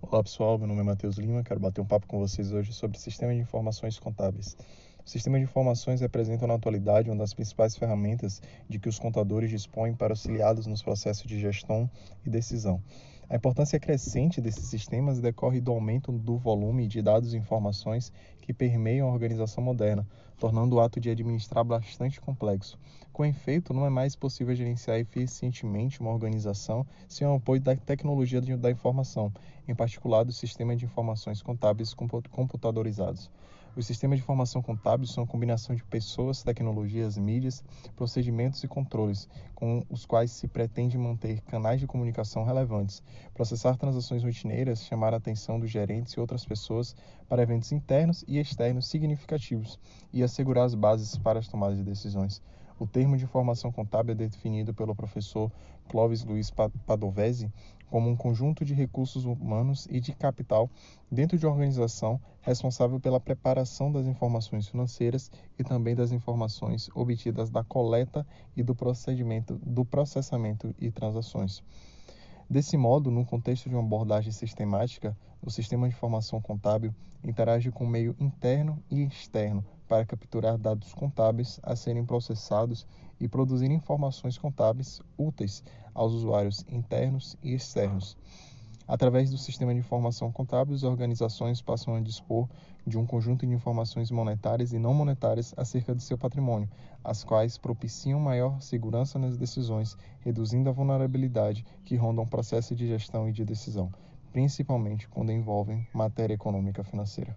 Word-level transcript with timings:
Olá 0.00 0.22
pessoal, 0.22 0.56
meu 0.56 0.66
nome 0.66 0.80
é 0.80 0.84
Matheus 0.84 1.18
Lima, 1.18 1.42
quero 1.42 1.60
bater 1.60 1.82
um 1.82 1.84
papo 1.84 2.06
com 2.06 2.18
vocês 2.18 2.52
hoje 2.52 2.72
sobre 2.72 2.98
sistema 2.98 3.34
de 3.34 3.40
informações 3.40 3.98
contábeis. 3.98 4.56
O 5.04 5.10
sistema 5.10 5.36
de 5.36 5.44
informações 5.44 6.00
representa 6.00 6.46
na 6.46 6.54
atualidade 6.54 7.10
uma 7.10 7.18
das 7.18 7.34
principais 7.34 7.76
ferramentas 7.76 8.40
de 8.66 8.78
que 8.78 8.88
os 8.88 8.98
contadores 8.98 9.50
dispõem 9.50 9.94
para 9.94 10.12
auxiliá-los 10.12 10.66
nos 10.66 10.82
processos 10.82 11.26
de 11.26 11.38
gestão 11.38 11.90
e 12.24 12.30
decisão. 12.30 12.82
A 13.28 13.36
importância 13.36 13.80
crescente 13.80 14.40
desses 14.40 14.68
sistemas 14.68 15.20
decorre 15.20 15.60
do 15.60 15.72
aumento 15.72 16.12
do 16.12 16.36
volume 16.36 16.86
de 16.86 17.00
dados 17.00 17.32
e 17.32 17.38
informações 17.38 18.12
que 18.42 18.52
permeiam 18.52 19.08
a 19.08 19.12
organização 19.12 19.64
moderna, 19.64 20.06
tornando 20.38 20.76
o 20.76 20.80
ato 20.80 21.00
de 21.00 21.08
administrar 21.08 21.64
bastante 21.64 22.20
complexo. 22.20 22.78
Com 23.12 23.24
efeito, 23.24 23.72
não 23.72 23.86
é 23.86 23.90
mais 23.90 24.14
possível 24.16 24.54
gerenciar 24.54 24.98
eficientemente 24.98 26.00
uma 26.00 26.10
organização 26.10 26.86
sem 27.08 27.26
o 27.26 27.34
apoio 27.34 27.60
da 27.60 27.74
tecnologia 27.76 28.40
da 28.40 28.70
informação, 28.70 29.32
em 29.66 29.74
particular 29.74 30.24
do 30.24 30.32
sistema 30.32 30.76
de 30.76 30.84
informações 30.84 31.40
contábeis 31.40 31.94
computadorizados. 31.94 33.30
Os 33.74 33.86
sistemas 33.86 34.18
de 34.18 34.22
informação 34.22 34.60
contábil 34.60 35.06
são 35.06 35.24
a 35.24 35.26
combinação 35.26 35.74
de 35.74 35.82
pessoas, 35.84 36.42
tecnologias, 36.42 37.16
mídias, 37.16 37.64
procedimentos 37.96 38.62
e 38.62 38.68
controles, 38.68 39.26
com 39.54 39.82
os 39.88 40.04
quais 40.04 40.30
se 40.30 40.46
pretende 40.46 40.98
manter 40.98 41.40
canais 41.42 41.80
de 41.80 41.86
comunicação 41.86 42.44
relevantes, 42.44 43.02
processar 43.34 43.76
transações 43.76 44.22
rotineiras, 44.22 44.84
chamar 44.84 45.14
a 45.14 45.16
atenção 45.16 45.58
dos 45.58 45.70
gerentes 45.70 46.12
e 46.14 46.20
outras 46.20 46.44
pessoas 46.44 46.94
para 47.28 47.42
eventos 47.42 47.72
internos 47.72 48.24
e 48.26 48.38
externos 48.38 48.86
significativos 48.86 49.78
e 50.12 50.22
assegurar 50.22 50.64
as 50.64 50.74
bases 50.74 51.16
para 51.16 51.38
as 51.38 51.48
tomadas 51.48 51.78
de 51.78 51.84
decisões. 51.84 52.42
O 52.78 52.86
termo 52.86 53.16
de 53.16 53.24
informação 53.24 53.70
contábil 53.70 54.12
é 54.12 54.16
definido 54.16 54.74
pelo 54.74 54.94
professor 54.94 55.52
Clóvis 55.88 56.24
Luiz 56.24 56.50
Padovese 56.50 57.48
como 57.92 58.08
um 58.08 58.16
conjunto 58.16 58.64
de 58.64 58.72
recursos 58.72 59.26
humanos 59.26 59.86
e 59.90 60.00
de 60.00 60.14
capital 60.14 60.70
dentro 61.10 61.36
de 61.38 61.44
uma 61.44 61.52
organização 61.52 62.18
responsável 62.40 62.98
pela 62.98 63.20
preparação 63.20 63.92
das 63.92 64.06
informações 64.06 64.66
financeiras 64.66 65.30
e 65.58 65.62
também 65.62 65.94
das 65.94 66.10
informações 66.10 66.88
obtidas 66.94 67.50
da 67.50 67.62
coleta 67.62 68.26
e 68.56 68.62
do 68.62 68.74
procedimento 68.74 69.60
do 69.62 69.84
processamento 69.84 70.74
e 70.80 70.90
transações. 70.90 71.62
Desse 72.48 72.76
modo, 72.76 73.10
no 73.10 73.24
contexto 73.24 73.68
de 73.68 73.74
uma 73.74 73.84
abordagem 73.84 74.32
sistemática, 74.32 75.16
o 75.40 75.50
sistema 75.50 75.88
de 75.88 75.94
informação 75.94 76.40
contábil 76.40 76.94
interage 77.24 77.70
com 77.70 77.84
o 77.84 77.88
meio 77.88 78.14
interno 78.18 78.82
e 78.90 79.02
externo 79.02 79.64
para 79.88 80.04
capturar 80.04 80.58
dados 80.58 80.92
contábeis 80.92 81.58
a 81.62 81.76
serem 81.76 82.04
processados 82.04 82.86
e 83.20 83.28
produzir 83.28 83.70
informações 83.70 84.38
contábeis 84.38 85.00
úteis 85.16 85.62
aos 85.94 86.12
usuários 86.12 86.64
internos 86.68 87.36
e 87.42 87.54
externos. 87.54 88.16
Através 88.86 89.30
do 89.30 89.38
sistema 89.38 89.72
de 89.72 89.80
informação 89.80 90.32
contábil, 90.32 90.74
as 90.74 90.82
organizações 90.82 91.62
passam 91.62 91.94
a 91.94 92.00
dispor 92.00 92.48
de 92.86 92.98
um 92.98 93.06
conjunto 93.06 93.46
de 93.46 93.52
informações 93.52 94.10
monetárias 94.10 94.72
e 94.72 94.78
não 94.78 94.92
monetárias 94.92 95.54
acerca 95.56 95.94
de 95.94 96.02
seu 96.02 96.18
patrimônio, 96.18 96.68
as 97.04 97.22
quais 97.22 97.56
propiciam 97.56 98.18
maior 98.18 98.60
segurança 98.60 99.18
nas 99.18 99.36
decisões, 99.36 99.96
reduzindo 100.20 100.68
a 100.68 100.72
vulnerabilidade 100.72 101.64
que 101.84 101.96
ronda 101.96 102.20
um 102.20 102.26
processo 102.26 102.74
de 102.74 102.86
gestão 102.86 103.28
e 103.28 103.32
de 103.32 103.44
decisão, 103.44 103.92
principalmente 104.32 105.08
quando 105.08 105.30
envolvem 105.30 105.86
matéria 105.92 106.34
econômica 106.34 106.82
financeira. 106.82 107.36